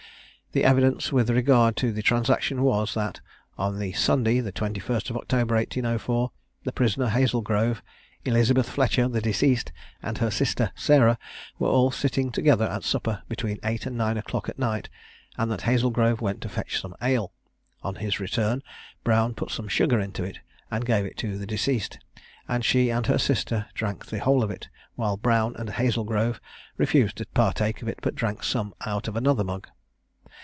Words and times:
The 0.53 0.65
evidence 0.65 1.13
with 1.13 1.29
regard 1.29 1.77
to 1.77 1.93
the 1.93 2.01
transaction 2.01 2.61
was, 2.61 2.93
that 2.93 3.21
on 3.57 3.79
the 3.79 3.93
Sunday, 3.93 4.41
the 4.41 4.51
21st 4.51 5.09
October 5.15 5.55
1804, 5.55 6.29
the 6.65 6.73
prisoner, 6.73 7.07
Hazlegrove, 7.07 7.81
Elizabeth 8.25 8.67
Fletcher, 8.67 9.07
the 9.07 9.21
deceased, 9.21 9.71
and 10.03 10.17
her 10.17 10.29
sister 10.29 10.73
Sarah, 10.75 11.17
were 11.57 11.69
all 11.69 11.89
sitting 11.89 12.33
together 12.33 12.65
at 12.67 12.83
supper, 12.83 13.23
between 13.29 13.59
eight 13.63 13.85
and 13.85 13.97
nine 13.97 14.17
o'clock 14.17 14.49
at 14.49 14.59
night, 14.59 14.89
and 15.37 15.49
that 15.49 15.61
Hazlegrove 15.61 16.19
went 16.19 16.41
to 16.41 16.49
fetch 16.49 16.81
some 16.81 16.97
ale. 17.01 17.31
On 17.81 17.95
his 17.95 18.19
return 18.19 18.61
Brown 19.05 19.33
put 19.33 19.51
some 19.51 19.69
sugar 19.69 20.01
into 20.01 20.21
it, 20.25 20.39
and 20.69 20.85
gave 20.85 21.05
it 21.05 21.15
to 21.19 21.37
the 21.37 21.47
deceased, 21.47 21.97
and 22.49 22.65
she 22.65 22.89
and 22.89 23.05
her 23.07 23.17
sister 23.17 23.67
drank 23.73 24.05
the 24.07 24.19
whole 24.19 24.43
of 24.43 24.51
it, 24.51 24.67
while 24.95 25.15
Brown 25.15 25.55
and 25.55 25.69
Hazlegrove 25.69 26.41
refused 26.75 27.15
to 27.19 27.25
partake 27.27 27.81
of 27.81 27.87
it, 27.87 27.99
but 28.01 28.15
drank 28.15 28.43
some 28.43 28.75
out 28.85 29.07
of 29.07 29.15
another 29.15 29.45
mug. 29.45 29.69